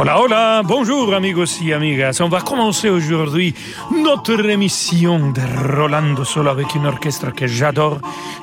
Hola, 0.00 0.20
hola, 0.20 0.62
bonjour 0.64 1.12
amigos 1.12 1.60
y 1.60 1.72
amigas. 1.72 2.20
On 2.20 2.28
va 2.28 2.40
commencer 2.40 2.88
aujourd'hui 2.88 3.52
notre 3.90 4.48
émission 4.48 5.32
de 5.32 5.40
Rolando 5.76 6.22
Solo 6.22 6.50
avec 6.50 6.72
une 6.76 6.86
orchestre 6.86 7.34
que 7.34 7.48
j'adore, 7.48 7.98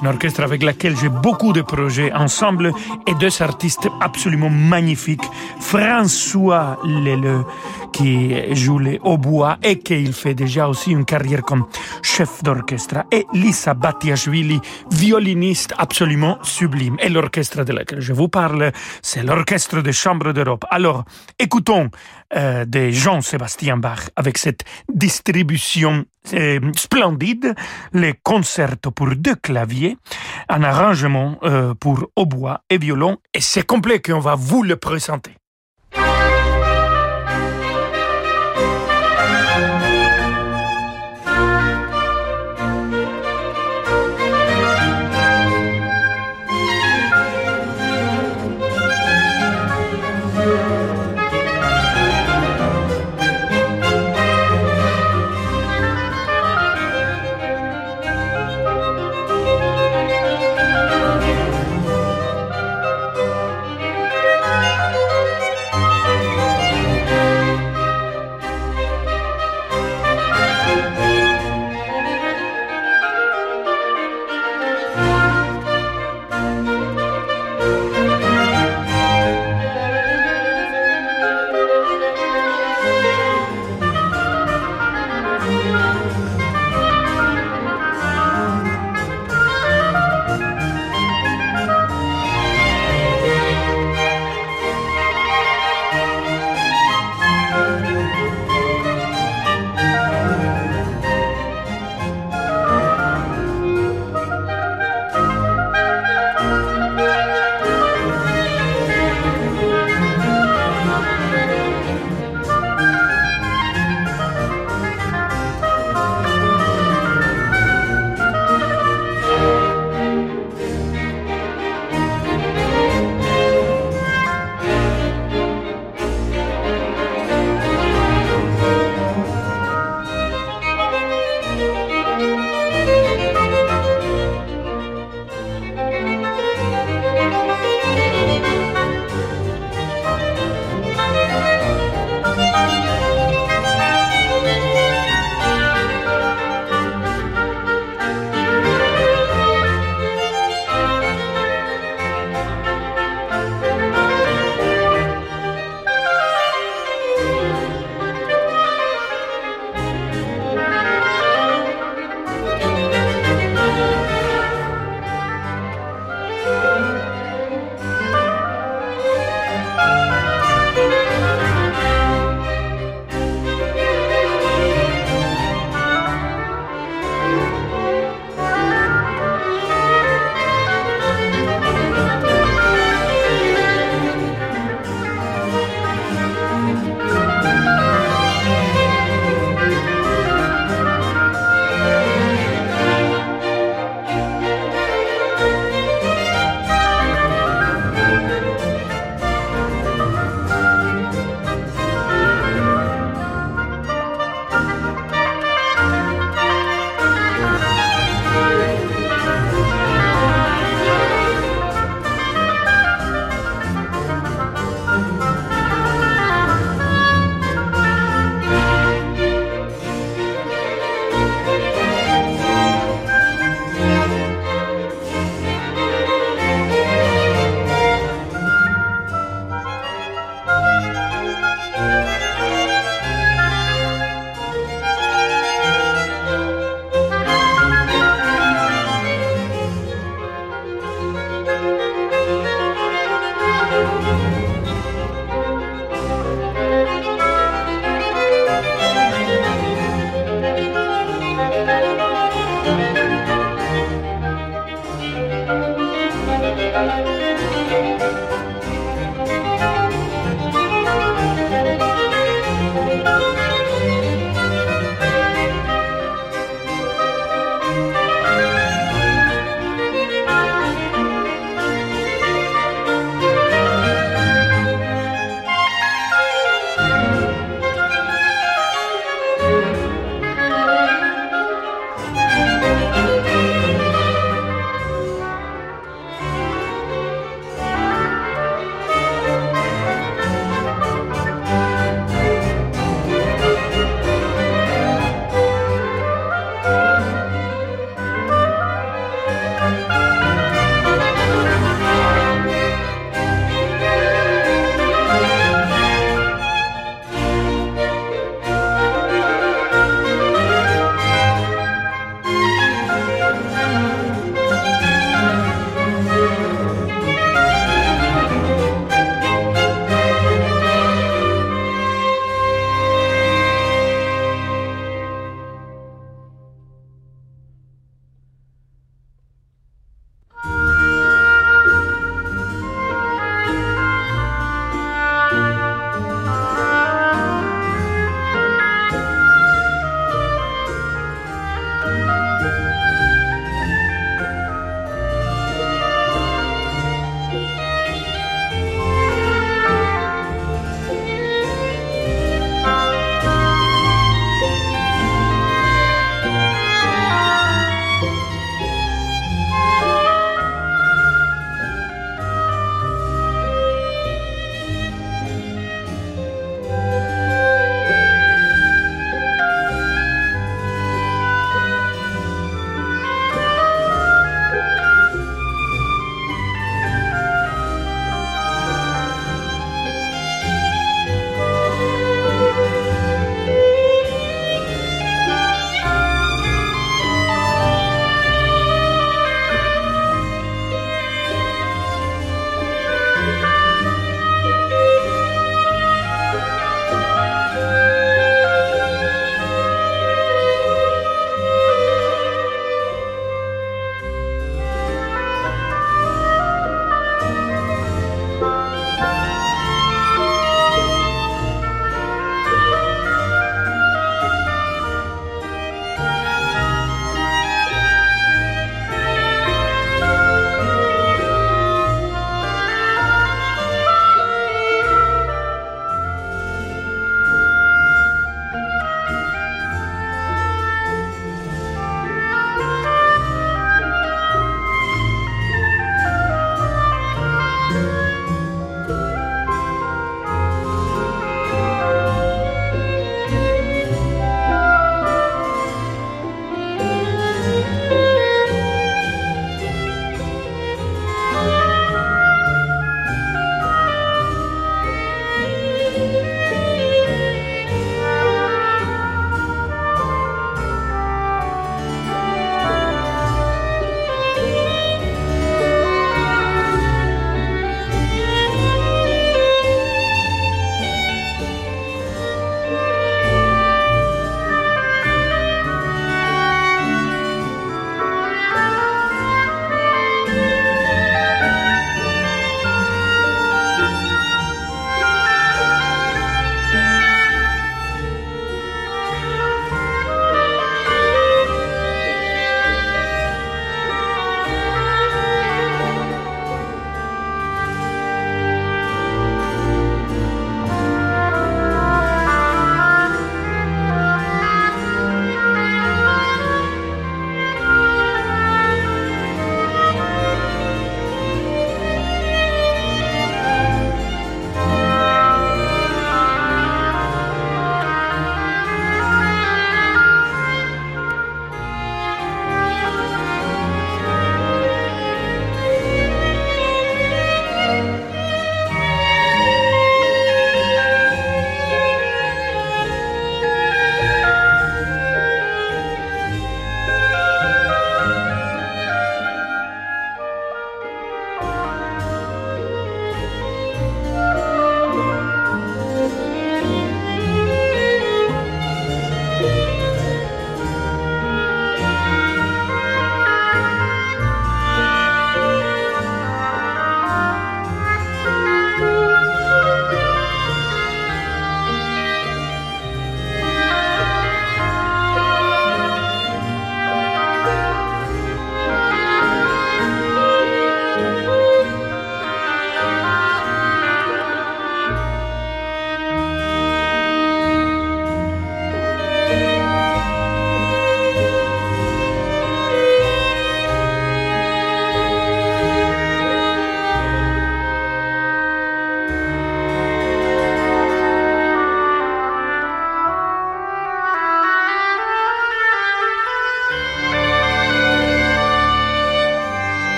une 0.00 0.06
orchestre 0.06 0.44
avec 0.44 0.62
laquelle 0.62 0.96
j'ai 0.96 1.08
beaucoup 1.08 1.52
de 1.52 1.62
projets 1.62 2.12
ensemble 2.12 2.70
et 3.04 3.14
deux 3.14 3.42
artistes 3.42 3.88
absolument 4.00 4.48
magnifiques, 4.48 5.24
François 5.58 6.78
Leleu 6.84 7.44
qui 7.92 8.54
joue 8.54 8.78
les 8.78 8.98
hautbois 9.02 9.58
et 9.62 9.78
qui 9.78 10.12
fait 10.12 10.34
déjà 10.34 10.68
aussi 10.68 10.92
une 10.92 11.04
carrière 11.04 11.42
comme 11.42 11.66
chef 12.02 12.42
d'orchestre 12.42 13.04
et 13.10 13.26
Lisa 13.32 13.74
Batiashvili, 13.74 14.60
violiniste 14.90 15.74
absolument 15.78 16.38
sublime. 16.42 16.96
Et 17.00 17.08
l'orchestre 17.08 17.64
de 17.64 17.72
laquelle 17.72 18.00
je 18.00 18.12
vous 18.12 18.28
parle, 18.28 18.72
c'est 19.02 19.22
l'orchestre 19.22 19.80
de 19.82 19.92
chambre 19.92 20.32
d'Europe. 20.32 20.64
Alors, 20.70 21.04
écoutons 21.40 21.90
euh, 22.36 22.64
de 22.66 22.90
Jean-Sébastien 22.90 23.78
Bach 23.78 24.10
avec 24.14 24.36
cette 24.38 24.60
distribution 24.92 26.04
euh, 26.34 26.60
splendide, 26.76 27.54
les 27.92 28.14
concertos 28.22 28.90
pour 28.90 29.08
deux 29.16 29.34
claviers, 29.34 29.96
un 30.48 30.62
arrangement 30.62 31.38
euh, 31.42 31.74
pour 31.74 32.08
hautbois 32.14 32.60
et 32.68 32.78
violon, 32.78 33.16
et 33.34 33.40
c'est 33.40 33.66
complet 33.66 34.00
qu'on 34.00 34.20
va 34.20 34.34
vous 34.34 34.62
le 34.62 34.76
présenter. 34.76 35.39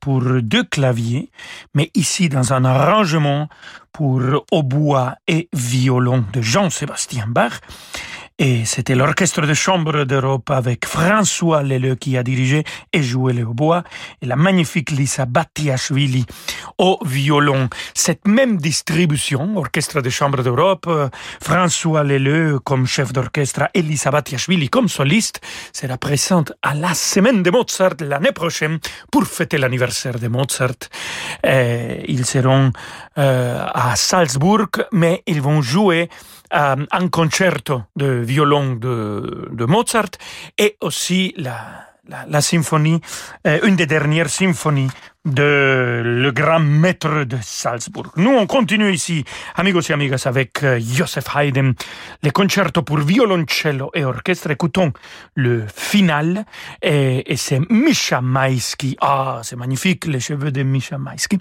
Pour 0.00 0.22
deux 0.42 0.64
claviers, 0.64 1.30
mais 1.74 1.90
ici 1.94 2.28
dans 2.28 2.52
un 2.52 2.64
arrangement 2.64 3.48
pour 3.92 4.20
hautbois 4.50 5.16
et 5.26 5.48
violon 5.52 6.24
de 6.32 6.40
Jean-Sébastien 6.40 7.26
Bach. 7.28 7.60
Et 8.40 8.64
c'était 8.64 8.94
l'orchestre 8.94 9.40
de 9.40 9.52
chambre 9.52 10.04
d'Europe 10.04 10.50
avec 10.50 10.86
François 10.86 11.64
Leleu 11.64 11.96
qui 11.96 12.16
a 12.16 12.22
dirigé 12.22 12.62
et 12.92 13.02
joué 13.02 13.32
le 13.32 13.42
hautbois 13.42 13.82
et 14.22 14.26
la 14.26 14.36
magnifique 14.36 14.92
Lisa 14.92 15.26
Battiashvili 15.26 16.24
au 16.78 17.00
violon. 17.04 17.68
Cette 17.94 18.28
même 18.28 18.58
distribution, 18.58 19.56
orchestre 19.56 20.02
de 20.02 20.08
chambre 20.08 20.44
d'Europe, 20.44 20.88
François 21.42 22.04
Leleu 22.04 22.60
comme 22.60 22.86
chef 22.86 23.12
d'orchestre 23.12 23.70
et 23.74 23.82
Lisa 23.82 24.12
Battiashvili 24.12 24.68
comme 24.68 24.88
soliste, 24.88 25.40
sera 25.72 25.98
présente 25.98 26.52
à 26.62 26.74
la 26.74 26.94
semaine 26.94 27.42
de 27.42 27.50
Mozart 27.50 27.94
l'année 27.98 28.30
prochaine 28.30 28.78
pour 29.10 29.24
fêter 29.26 29.58
l'anniversaire 29.58 30.20
de 30.20 30.28
Mozart. 30.28 30.78
Ils 31.42 32.24
seront 32.24 32.70
euh, 33.18 33.66
à 33.74 33.96
Salzbourg, 33.96 34.68
mais 34.92 35.24
ils 35.26 35.42
vont 35.42 35.60
jouer 35.60 36.08
euh, 36.54 36.86
un 36.90 37.08
concerto 37.08 37.82
de 37.96 38.06
violon 38.06 38.76
de, 38.76 39.64
Mozart 39.66 40.10
et 40.56 40.76
aussi 40.80 41.34
la, 41.36 42.40
symphonie, 42.40 43.00
euh, 43.46 43.58
une 43.64 43.76
des 43.76 43.86
dernières 43.86 44.30
symphonies 44.30 44.88
de 45.26 46.00
le 46.02 46.30
grand 46.32 46.60
maître 46.60 47.24
de 47.24 47.36
Salzbourg. 47.42 48.12
Nous, 48.16 48.30
on 48.30 48.46
continue 48.46 48.90
ici, 48.90 49.24
amigos 49.56 49.82
et 49.90 49.92
amigas, 49.92 50.22
avec 50.24 50.62
euh, 50.62 50.80
Joseph 50.80 51.26
Haydn, 51.36 51.72
le 52.22 52.30
concerto 52.30 52.82
pour 52.82 52.98
violoncello 52.98 53.90
et 53.94 54.04
orchestre. 54.04 54.50
Écoutons 54.50 54.92
le 55.34 55.66
final, 55.74 56.46
et, 56.80 57.30
et 57.30 57.36
c'est 57.36 57.60
Misha 57.68 58.22
Maïski, 58.22 58.96
ah, 59.00 59.40
c'est 59.42 59.56
magnifique, 59.56 60.06
les 60.06 60.20
cheveux 60.20 60.50
de 60.50 60.62
Misha 60.62 60.96
Maïski, 60.96 61.38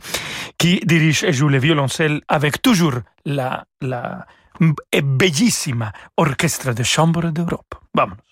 qui 0.57 0.81
dirige 0.83 1.23
et 1.23 1.31
joue 1.31 1.47
le 1.47 1.59
violoncelle 1.59 2.21
avec 2.27 2.61
toujours 2.61 2.95
la, 3.25 3.65
la 3.81 4.25
bellissima 5.03 5.93
orchestra 6.15 6.73
de 6.73 6.83
chambre 6.83 7.31
d'Europe. 7.31 7.77
Vámonos. 7.93 8.26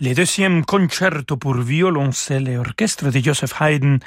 Les 0.00 0.14
deuxièmes 0.14 0.64
concertos 0.64 1.36
pour 1.36 1.54
violoncelle 1.54 2.48
et 2.48 2.56
orchestre 2.56 3.10
de 3.10 3.20
Joseph 3.20 3.60
Haydn. 3.60 3.98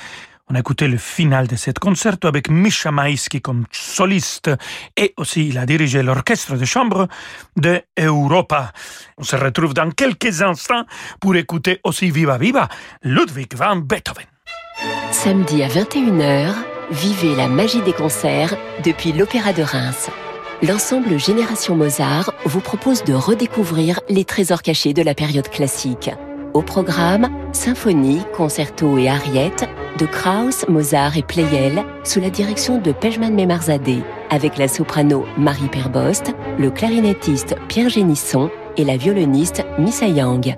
On 0.49 0.55
a 0.55 0.59
écouté 0.59 0.87
le 0.87 0.97
final 0.97 1.47
de 1.47 1.55
cet 1.55 1.79
concerto 1.79 2.27
avec 2.27 2.49
Misha 2.49 2.91
Maïski 2.91 3.41
comme 3.41 3.65
soliste 3.71 4.51
et 4.97 5.13
aussi 5.17 5.47
il 5.47 5.57
a 5.57 5.65
dirigé 5.65 6.03
l'orchestre 6.03 6.55
de 6.55 6.65
chambre 6.65 7.07
de 7.55 7.81
Europa. 7.97 8.71
On 9.17 9.23
se 9.23 9.35
retrouve 9.35 9.73
dans 9.73 9.91
quelques 9.91 10.41
instants 10.41 10.85
pour 11.19 11.35
écouter 11.35 11.79
aussi 11.83 12.11
Viva 12.11 12.37
Viva 12.37 12.67
Ludwig 13.03 13.55
van 13.55 13.77
Beethoven. 13.77 14.25
Samedi 15.11 15.63
à 15.63 15.67
21h, 15.67 16.53
vivez 16.91 17.35
la 17.35 17.47
magie 17.47 17.81
des 17.81 17.93
concerts 17.93 18.57
depuis 18.83 19.13
l'Opéra 19.13 19.53
de 19.53 19.63
Reims. 19.63 20.09
L'ensemble 20.63 21.19
Génération 21.19 21.75
Mozart 21.75 22.33
vous 22.45 22.59
propose 22.59 23.03
de 23.03 23.15
redécouvrir 23.15 23.99
les 24.09 24.25
trésors 24.25 24.61
cachés 24.61 24.93
de 24.93 25.01
la 25.01 25.15
période 25.15 25.49
classique. 25.49 26.11
Au 26.53 26.61
programme, 26.61 27.31
symphonie, 27.51 28.21
concerto 28.37 28.99
et 28.99 29.09
ariettes 29.09 29.67
de 29.97 30.05
Krauss, 30.05 30.67
Mozart 30.67 31.17
et 31.17 31.23
Pleyel 31.23 31.83
sous 32.03 32.19
la 32.19 32.29
direction 32.29 32.77
de 32.77 32.91
Pejman 32.91 33.33
Memarzadeh, 33.33 34.03
avec 34.29 34.59
la 34.59 34.67
soprano 34.67 35.25
Marie 35.35 35.67
Perbost, 35.67 36.31
le 36.59 36.69
clarinettiste 36.69 37.55
Pierre 37.67 37.89
Génisson 37.89 38.51
et 38.77 38.85
la 38.85 38.97
violoniste 38.97 39.63
Missa 39.79 40.05
Yang. 40.05 40.57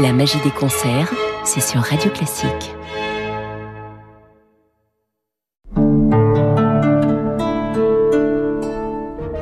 La 0.00 0.12
magie 0.12 0.40
des 0.42 0.50
concerts, 0.50 1.12
c'est 1.44 1.62
sur 1.62 1.82
Radio 1.82 2.10
Classique. 2.10 2.75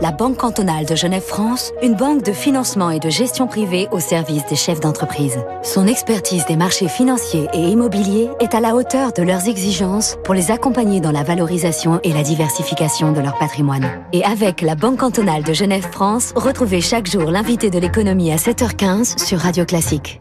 La 0.05 0.12
Banque 0.12 0.37
cantonale 0.37 0.85
de 0.85 0.95
Genève-France, 0.95 1.73
une 1.83 1.95
banque 1.95 2.23
de 2.23 2.33
financement 2.35 2.90
et 2.90 3.01
de 3.01 3.09
gestion 3.09 3.47
privée 3.47 3.88
au 3.90 4.01
service 4.01 4.45
des 4.51 4.55
chefs 4.55 4.81
d'entreprise. 4.81 5.38
Son 5.62 5.87
expertise 5.87 6.45
des 6.45 6.57
marchés 6.57 6.88
financiers 6.88 7.49
et 7.55 7.71
immobiliers 7.71 8.29
est 8.38 8.55
à 8.55 8.61
la 8.61 8.75
hauteur 8.75 9.14
de 9.14 9.23
leurs 9.23 9.49
exigences 9.49 10.19
pour 10.23 10.35
les 10.35 10.51
accompagner 10.51 11.01
dans 11.01 11.11
la 11.11 11.23
valorisation 11.23 12.01
et 12.05 12.12
la 12.12 12.23
diversification 12.23 13.12
de 13.12 13.21
leur 13.23 13.38
patrimoine. 13.38 13.88
Et 14.12 14.23
avec 14.25 14.61
la 14.61 14.75
Banque 14.75 14.99
cantonale 14.99 15.43
de 15.43 15.55
Genève-France, 15.55 16.35
retrouvez 16.37 16.83
chaque 16.83 17.11
jour 17.11 17.31
l'invité 17.31 17.71
de 17.71 17.79
l'économie 17.79 18.31
à 18.31 18.37
7h15 18.37 19.25
sur 19.25 19.38
Radio 19.38 19.64
Classique. 19.64 20.21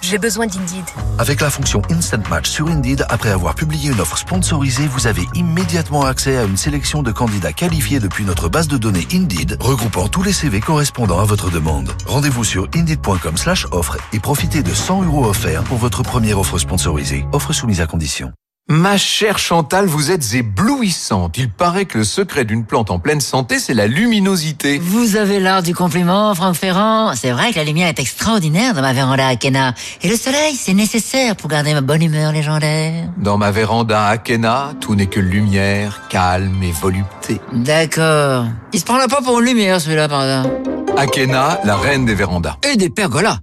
J'ai 0.00 0.18
besoin 0.18 0.46
d'Indeed. 0.46 0.84
Avec 1.18 1.40
la 1.40 1.50
fonction 1.50 1.82
Instant 1.90 2.22
Match 2.30 2.48
sur 2.48 2.68
Indeed, 2.68 3.04
après 3.08 3.30
avoir 3.30 3.54
publié 3.54 3.90
une 3.90 4.00
offre 4.00 4.16
sponsorisée, 4.16 4.86
vous 4.86 5.06
avez 5.06 5.22
immédiatement 5.34 6.04
accès 6.04 6.36
à 6.36 6.44
une 6.44 6.56
sélection 6.56 7.02
de 7.02 7.12
candidats 7.12 7.52
qualifiés 7.52 8.00
depuis 8.00 8.24
notre 8.24 8.48
base 8.48 8.68
de 8.68 8.78
données 8.78 9.06
Indeed, 9.12 9.56
regroupant 9.60 10.08
tous 10.08 10.22
les 10.22 10.32
CV 10.32 10.60
correspondant 10.60 11.18
à 11.18 11.24
votre 11.24 11.50
demande. 11.50 11.90
Rendez-vous 12.06 12.44
sur 12.44 12.68
indeed.com 12.74 13.36
slash 13.36 13.66
offre 13.70 13.98
et 14.12 14.20
profitez 14.20 14.62
de 14.62 14.72
100 14.72 15.04
euros 15.04 15.26
offerts 15.26 15.64
pour 15.64 15.78
votre 15.78 16.02
première 16.02 16.38
offre 16.38 16.58
sponsorisée. 16.58 17.26
Offre 17.32 17.52
soumise 17.52 17.80
à 17.80 17.86
condition. 17.86 18.32
Ma 18.70 18.98
chère 18.98 19.38
Chantal, 19.38 19.86
vous 19.86 20.10
êtes 20.10 20.34
éblouissante. 20.34 21.38
Il 21.38 21.48
paraît 21.48 21.86
que 21.86 21.96
le 21.96 22.04
secret 22.04 22.44
d'une 22.44 22.66
plante 22.66 22.90
en 22.90 22.98
pleine 22.98 23.22
santé, 23.22 23.58
c'est 23.58 23.72
la 23.72 23.86
luminosité. 23.86 24.78
Vous 24.78 25.16
avez 25.16 25.40
l'art 25.40 25.62
du 25.62 25.74
compliment, 25.74 26.34
Franck 26.34 26.54
Ferrand. 26.54 27.14
C'est 27.14 27.30
vrai 27.30 27.50
que 27.50 27.56
la 27.56 27.64
lumière 27.64 27.88
est 27.88 27.98
extraordinaire 27.98 28.74
dans 28.74 28.82
ma 28.82 28.92
véranda 28.92 29.26
Akena. 29.26 29.72
Et 30.02 30.08
le 30.10 30.16
soleil, 30.16 30.54
c'est 30.54 30.74
nécessaire 30.74 31.34
pour 31.34 31.48
garder 31.48 31.72
ma 31.72 31.80
bonne 31.80 32.02
humeur 32.02 32.30
légendaire. 32.30 33.08
Dans 33.16 33.38
ma 33.38 33.50
véranda 33.50 34.04
Akena, 34.04 34.74
tout 34.82 34.94
n'est 34.94 35.06
que 35.06 35.20
lumière, 35.20 36.02
calme 36.10 36.62
et 36.62 36.72
volupté. 36.72 37.40
D'accord. 37.54 38.44
Il 38.74 38.80
se 38.80 38.84
prend 38.84 38.98
la 38.98 39.08
pas 39.08 39.22
pour 39.22 39.40
une 39.40 39.46
lumière, 39.46 39.80
celui-là, 39.80 40.10
par 40.10 40.22
exemple. 40.22 40.70
Akena, 40.98 41.58
la 41.64 41.74
reine 41.74 42.04
des 42.04 42.14
vérandas. 42.14 42.58
Et 42.70 42.76
des 42.76 42.90
pergolas. 42.90 43.38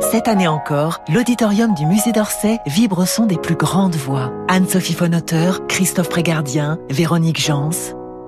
Cette 0.00 0.28
année 0.28 0.46
encore, 0.46 1.00
l'auditorium 1.08 1.74
du 1.74 1.86
musée 1.86 2.12
d'Orsay 2.12 2.58
vibre 2.66 3.00
au 3.00 3.06
son 3.06 3.26
des 3.26 3.38
plus 3.38 3.54
grandes 3.54 3.96
voix. 3.96 4.32
Anne-Sophie 4.48 4.92
Fonotter, 4.92 5.52
Christophe 5.68 6.08
Prégardien, 6.08 6.78
Véronique 6.90 7.40
Jans. 7.40 7.70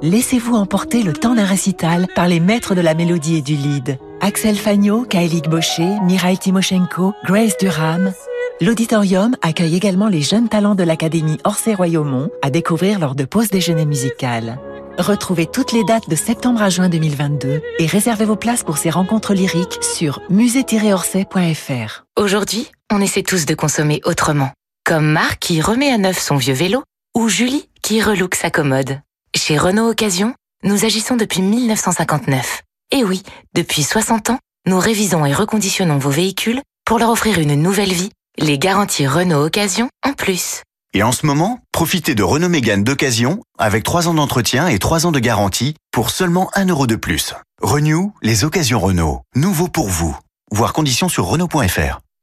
Laissez-vous 0.03 0.55
emporter 0.55 1.03
le 1.03 1.13
temps 1.13 1.35
d'un 1.35 1.45
récital 1.45 2.07
par 2.15 2.29
les 2.29 2.41
maîtres 2.41 2.75
de 2.75 2.81
la 2.81 2.95
mélodie 2.95 3.37
et 3.37 3.43
du 3.43 3.55
lead. 3.55 3.99
Axel 4.21 4.57
Fagnot, 4.57 5.05
Kaelik 5.05 5.49
Baucher, 5.49 5.97
Mirail 6.05 6.39
Timoshenko, 6.39 7.13
Grace 7.25 7.57
Durham. 7.61 8.13
L'auditorium 8.61 9.37
accueille 9.43 9.77
également 9.77 10.09
les 10.09 10.23
jeunes 10.23 10.49
talents 10.49 10.75
de 10.75 10.83
l'Académie 10.83 11.39
Orsay-Royaumont 11.45 12.31
à 12.43 12.51
découvrir 12.51 12.99
lors 12.99 13.15
de 13.15 13.25
pause 13.25 13.51
déjeuner 13.51 13.87
musicale. 13.87 14.59
Retrouvez 14.99 15.47
toutes 15.47 15.71
les 15.71 15.85
dates 15.85 16.09
de 16.11 16.17
septembre 16.17 16.61
à 16.61 16.71
juin 16.71 16.89
2022 16.89 17.63
et 17.79 17.87
réservez 17.87 18.25
vos 18.25 18.35
places 18.35 18.65
pour 18.65 18.79
ces 18.79 18.91
rencontres 18.91 19.33
lyriques 19.33 19.79
sur 19.81 20.21
musée-orsay.fr. 20.29 22.05
Aujourd'hui, 22.17 22.67
on 22.93 23.01
essaie 23.01 23.23
tous 23.23 23.47
de 23.47 23.55
consommer 23.55 24.01
autrement. 24.05 24.51
Comme 24.85 25.07
Marc 25.07 25.39
qui 25.39 25.61
remet 25.61 25.93
à 25.93 25.99
neuf 25.99 26.19
son 26.19 26.37
vieux 26.37 26.55
vélo 26.55 26.83
ou 27.15 27.29
Julie 27.29 27.69
qui 27.81 28.03
relook 28.03 28.35
sa 28.35 28.51
commode. 28.51 29.01
Chez 29.37 29.57
Renault 29.57 29.89
Occasion, 29.89 30.35
nous 30.65 30.85
agissons 30.85 31.15
depuis 31.15 31.43
1959. 31.43 32.63
Et 32.91 33.05
oui, 33.05 33.23
depuis 33.55 33.85
60 33.85 34.31
ans, 34.31 34.39
nous 34.67 34.81
révisons 34.81 35.25
et 35.25 35.33
reconditionnons 35.33 35.99
vos 35.99 36.11
véhicules 36.11 36.61
pour 36.85 36.99
leur 36.99 37.11
offrir 37.11 37.39
une 37.39 37.55
nouvelle 37.55 37.93
vie, 37.93 38.11
les 38.37 38.59
garanties 38.59 39.07
Renault 39.07 39.45
Occasion 39.45 39.89
en 40.05 40.13
plus. 40.13 40.63
Et 40.95 41.03
en 41.03 41.13
ce 41.13 41.27
moment, 41.27 41.61
profitez 41.71 42.15
de 42.15 42.23
Renault 42.23 42.49
Mégane 42.49 42.83
d'occasion 42.83 43.43
avec 43.59 43.85
3 43.85 44.09
ans 44.09 44.15
d'entretien 44.15 44.69
et 44.69 44.79
3 44.79 45.07
ans 45.07 45.13
de 45.13 45.19
garantie 45.19 45.75
pour 45.93 46.11
seulement 46.11 46.51
1 46.55 46.67
euro 46.67 46.87
de 46.87 46.97
plus. 46.97 47.35
Renew, 47.61 48.13
les 48.23 48.45
occasions 48.45 48.81
Renault. 48.81 49.21
Nouveau 49.35 49.69
pour 49.69 49.89
vous. 49.89 50.17
Voir 50.51 50.73
conditions 50.73 51.11
sur 51.11 51.27
Renault.fr. 51.27 52.01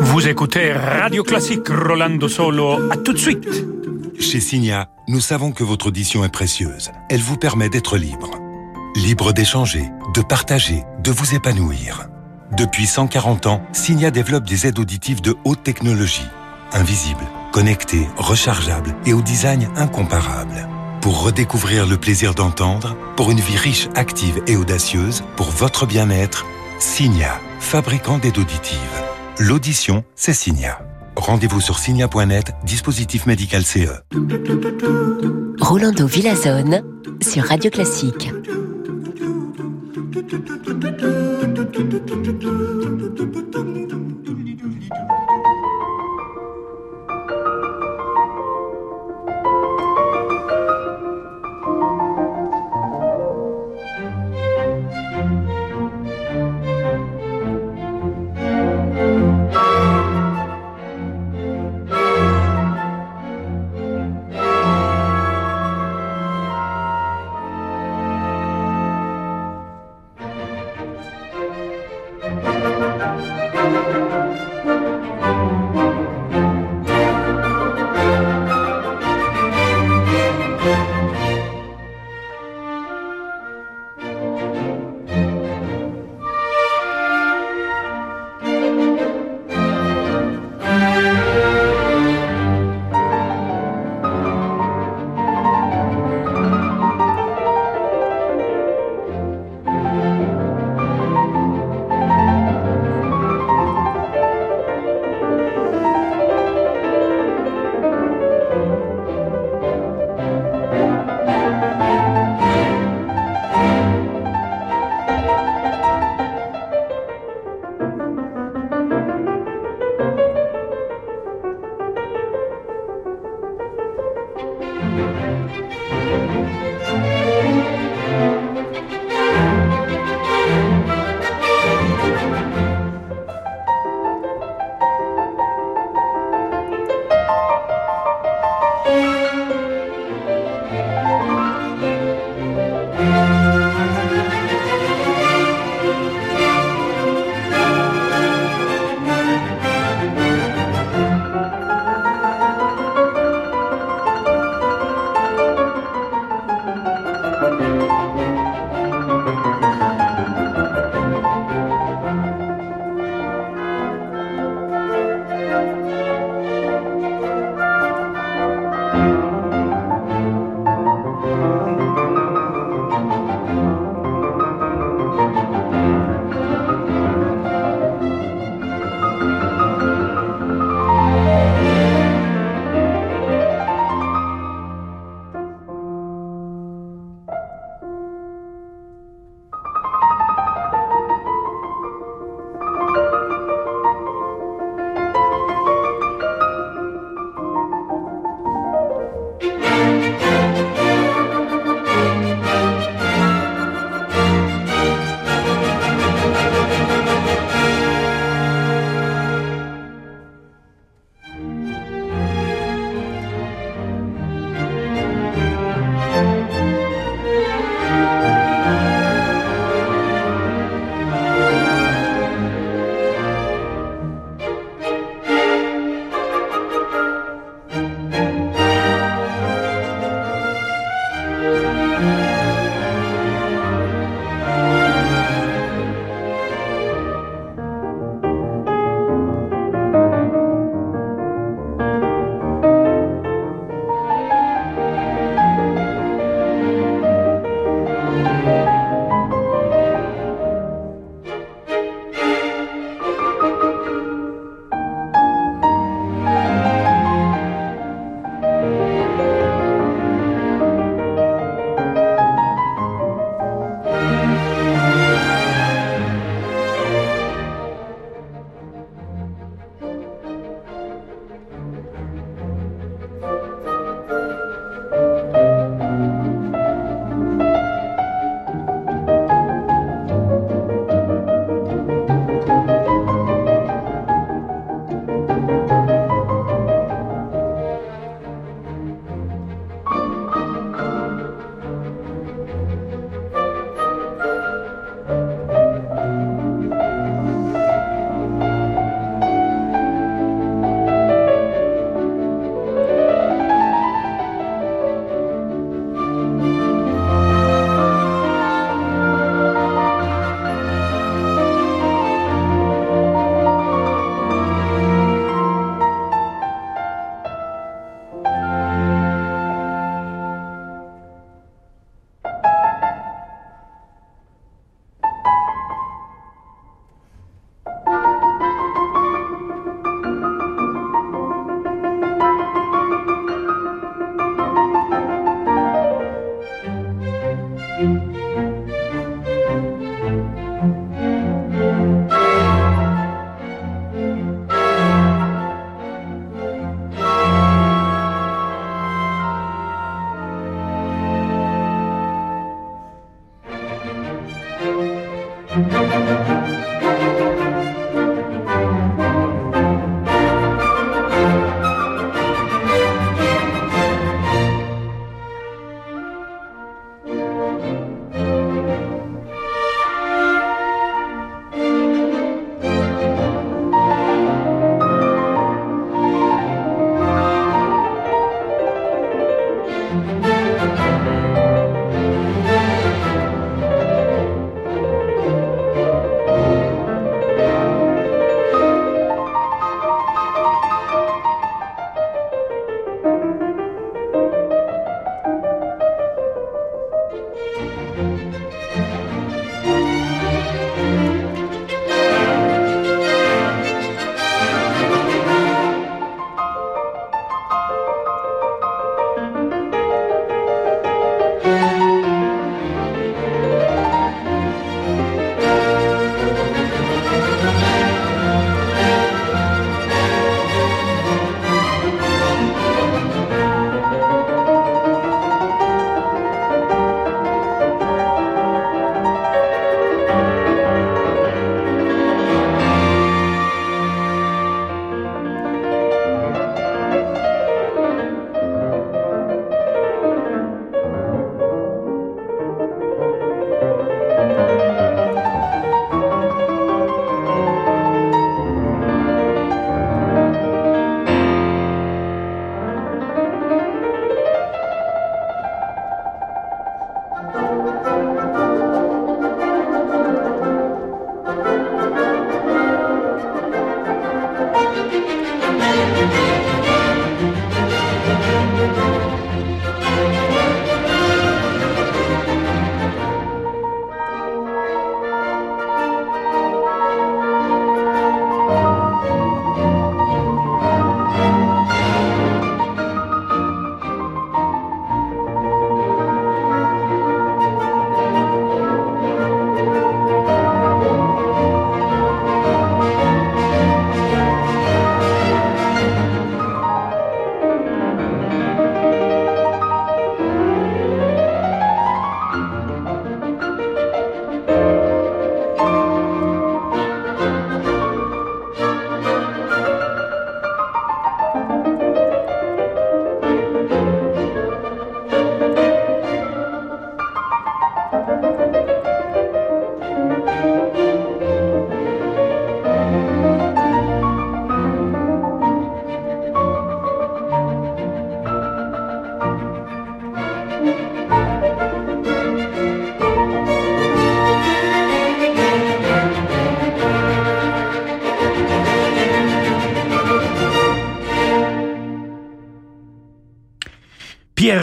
Vous 0.00 0.28
écoutez 0.28 0.72
Radio 0.72 1.22
Classique 1.22 1.68
Rolando 1.68 2.28
Solo. 2.28 2.90
À 2.90 2.96
tout 2.96 3.12
de 3.12 3.18
suite. 3.18 3.48
Chez 4.18 4.40
Signa, 4.40 4.88
nous 5.08 5.20
savons 5.20 5.52
que 5.52 5.64
votre 5.64 5.88
audition 5.88 6.24
est 6.24 6.32
précieuse. 6.32 6.90
Elle 7.10 7.20
vous 7.20 7.36
permet 7.36 7.68
d'être 7.68 7.96
libre. 7.96 8.30
Libre 8.96 9.32
d'échanger, 9.32 9.84
de 10.14 10.22
partager, 10.22 10.84
de 11.02 11.10
vous 11.10 11.34
épanouir. 11.34 12.08
Depuis 12.56 12.86
140 12.86 13.46
ans, 13.46 13.62
Signa 13.72 14.10
développe 14.10 14.44
des 14.44 14.66
aides 14.66 14.78
auditives 14.78 15.20
de 15.20 15.34
haute 15.44 15.62
technologie. 15.62 16.28
Invisibles, 16.72 17.26
connectées, 17.52 18.08
rechargeables 18.16 18.94
et 19.06 19.12
au 19.12 19.22
design 19.22 19.68
incomparable. 19.76 20.68
Pour 21.00 21.22
redécouvrir 21.22 21.86
le 21.86 21.98
plaisir 21.98 22.34
d'entendre, 22.34 22.96
pour 23.16 23.30
une 23.30 23.40
vie 23.40 23.58
riche, 23.58 23.88
active 23.94 24.40
et 24.46 24.56
audacieuse, 24.56 25.22
pour 25.36 25.50
votre 25.50 25.86
bien-être, 25.86 26.46
Signa, 26.86 27.40
fabricant 27.60 28.18
d'aide 28.18 28.36
auditive. 28.36 28.78
L'audition, 29.40 30.04
c'est 30.14 30.34
Signa. 30.34 30.78
Rendez-vous 31.16 31.60
sur 31.60 31.78
signa.net, 31.78 32.52
dispositif 32.62 33.24
médical 33.24 33.64
CE. 33.64 33.88
Rolando 35.60 36.06
Villazone 36.06 36.82
sur 37.22 37.44
Radio 37.44 37.70
Classique. 37.70 38.30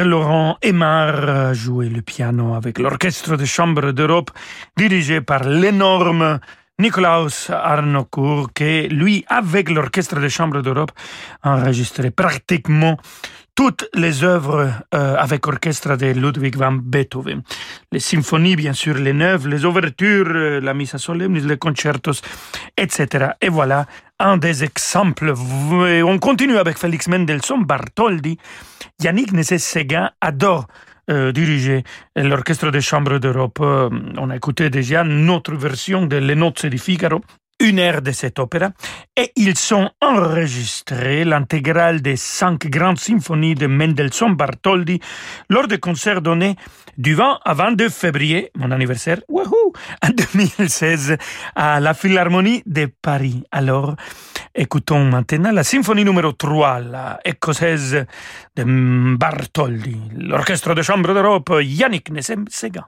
Pierre-Laurent 0.01 0.57
Aymar 0.63 1.53
jouait 1.53 1.87
le 1.87 2.01
piano 2.01 2.55
avec 2.55 2.79
l'Orchestre 2.79 3.37
de 3.37 3.45
chambre 3.45 3.91
d'Europe 3.91 4.31
dirigé 4.75 5.21
par 5.21 5.43
l'énorme 5.43 6.39
Nikolaus 6.79 7.51
Arnoncourt 7.51 8.51
qui, 8.51 8.87
lui, 8.87 9.23
avec 9.27 9.69
l'Orchestre 9.69 10.19
de 10.19 10.27
chambre 10.27 10.63
d'Europe, 10.63 10.89
a 11.43 11.51
enregistré 11.51 12.09
pratiquement 12.09 12.97
toutes 13.55 13.87
les 13.93 14.23
œuvres 14.23 14.71
euh, 14.93 15.15
avec 15.17 15.47
orchestre 15.47 15.95
de 15.95 16.07
Ludwig 16.07 16.55
van 16.55 16.73
Beethoven. 16.73 17.41
Les 17.91 17.99
symphonies, 17.99 18.55
bien 18.55 18.73
sûr, 18.73 18.95
les 18.95 19.13
neuves, 19.13 19.47
les 19.47 19.65
ouvertures, 19.65 20.29
euh, 20.29 20.59
la 20.61 20.73
missa 20.73 20.97
solemnis, 20.97 21.41
les 21.41 21.57
concertos, 21.57 22.21
etc. 22.77 23.31
Et 23.41 23.49
voilà 23.49 23.85
un 24.19 24.37
des 24.37 24.63
exemples. 24.63 25.33
On 25.33 26.19
continue 26.19 26.57
avec 26.57 26.77
Félix 26.77 27.07
Mendelssohn 27.07 27.63
Bartholdi. 27.63 28.37
Yannick 29.01 29.33
Nesset-Séguin 29.33 30.11
adore 30.21 30.67
euh, 31.09 31.31
diriger 31.31 31.83
l'Orchestre 32.15 32.71
des 32.71 32.81
Chambres 32.81 33.19
d'Europe. 33.19 33.59
On 33.61 34.29
a 34.29 34.35
écouté 34.35 34.69
déjà 34.69 35.03
notre 35.03 35.55
version 35.55 36.05
de 36.05 36.17
Les 36.17 36.35
Nozze 36.35 36.65
di 36.65 36.77
Figaro 36.77 37.21
une 37.61 37.79
heure 37.79 38.01
de 38.01 38.11
cette 38.11 38.39
opéra 38.39 38.71
et 39.15 39.31
ils 39.35 39.53
ont 39.73 39.89
enregistré 40.01 41.23
l'intégrale 41.23 42.01
des 42.01 42.15
cinq 42.15 42.67
grandes 42.67 42.99
symphonies 42.99 43.53
de 43.55 43.67
Mendelssohn 43.67 44.35
Bartholdi 44.35 44.99
lors 45.49 45.67
des 45.67 45.77
concerts 45.77 46.21
donnés 46.21 46.55
du 46.97 47.13
20 47.13 47.39
à 47.45 47.53
22 47.53 47.89
février, 47.89 48.51
mon 48.55 48.71
anniversaire, 48.71 49.21
wouhou, 49.29 49.73
en 50.03 50.09
2016, 50.09 51.17
à 51.55 51.79
la 51.79 51.93
Philharmonie 51.93 52.63
de 52.65 52.89
Paris. 53.01 53.43
Alors, 53.51 53.95
écoutons 54.55 55.05
maintenant 55.05 55.51
la 55.51 55.63
symphonie 55.63 56.03
numéro 56.03 56.31
3, 56.31 56.79
la 56.79 57.19
écossaise 57.23 58.05
de 58.55 59.15
Bartholdi, 59.17 59.97
l'orchestre 60.17 60.73
de 60.73 60.81
chambre 60.81 61.13
d'Europe, 61.13 61.53
Yannick 61.61 62.09
Nessem-Sega. 62.11 62.87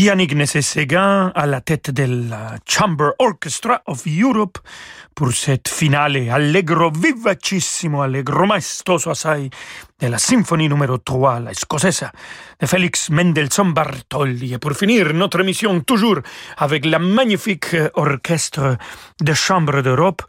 Yannick 0.00 0.34
Nessé-Séguin 0.34 1.30
à 1.34 1.44
la 1.44 1.60
tête 1.60 1.90
de 1.90 2.04
la 2.30 2.56
Chamber 2.66 3.10
Orchestra 3.18 3.82
of 3.86 4.06
Europe 4.06 4.58
pour 5.20 5.34
cette 5.34 5.68
finale 5.68 6.30
allegro 6.30 6.90
vivacissimo, 6.90 8.00
allegro 8.00 8.46
maestoso 8.46 9.10
assai 9.10 9.50
de 9.98 10.08
la 10.08 10.16
symphonie 10.16 10.66
numéro 10.66 10.96
3, 10.96 11.40
la 11.40 11.50
escocesa, 11.50 12.10
de 12.58 12.66
Félix 12.66 13.10
Mendelssohn 13.10 13.74
Bartholdi. 13.74 14.54
Et 14.54 14.58
pour 14.58 14.72
finir 14.72 15.12
notre 15.12 15.40
émission 15.40 15.78
toujours 15.82 16.20
avec 16.56 16.86
la 16.86 16.98
magnifique 16.98 17.76
orchestre 17.96 18.78
de 19.20 19.34
chambre 19.34 19.82
d'Europe, 19.82 20.22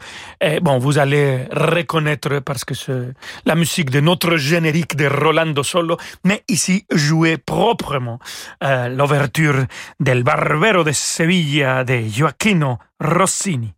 bon, 0.62 0.78
vous 0.78 0.98
allez 0.98 1.48
reconnaître 1.54 2.40
parce 2.40 2.66
que 2.66 2.74
c'est 2.74 3.14
la 3.46 3.56
musique 3.56 3.92
de 3.92 4.02
notre 4.02 4.36
générique 4.36 4.98
de 4.98 5.08
Rolando 5.08 5.64
Solo, 5.64 5.96
mais 6.26 6.44
ici 6.50 6.86
jouée 6.92 7.38
proprement 7.38 8.20
euh, 8.62 8.90
l'ouverture 8.90 9.68
del 10.02 10.24
Barbero 10.24 10.84
de 10.84 10.92
Sevilla 10.92 11.86
de 11.86 12.10
Joaquino 12.10 12.78
Rossini. 13.00 13.74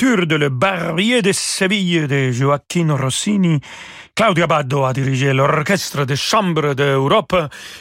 De 0.00 0.34
Le 0.34 0.48
Barbier 0.48 1.20
de 1.20 1.30
Séville 1.30 2.06
de 2.06 2.30
Joaquin 2.30 2.96
Rossini. 2.96 3.60
Claudia 4.14 4.46
Baddo 4.46 4.84
a 4.84 4.94
dirigé 4.94 5.34
l'orchestre 5.34 6.06
de 6.06 6.14
chambre 6.14 6.72
d'Europe. 6.72 7.36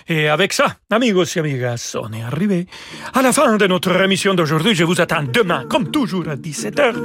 Et 0.09 0.27
avec 0.27 0.51
ça, 0.51 0.75
amigos 0.91 1.23
et 1.37 1.39
amigas, 1.39 1.95
on 1.97 2.11
est 2.11 2.21
arrivé 2.21 2.67
à 3.13 3.21
la 3.21 3.31
fin 3.31 3.55
de 3.55 3.67
notre 3.67 4.01
émission 4.01 4.33
d'aujourd'hui. 4.33 4.75
Je 4.75 4.83
vous 4.83 4.99
attends 4.99 5.23
demain, 5.23 5.63
comme 5.69 5.91
toujours, 5.91 6.27
à 6.27 6.35
17h. 6.35 6.95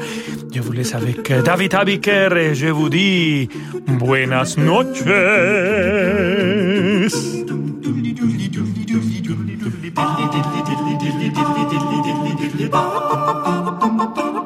Je 0.53 0.61
vous 0.61 0.73
laisse 0.73 0.97
avec 0.97 1.33
David 1.33 1.75
Abiker 1.75 2.37
et 2.37 2.57
je 2.57 2.67
vous 2.67 2.89
dis 2.89 3.49
buenas 3.87 4.57
noches. 4.57 5.05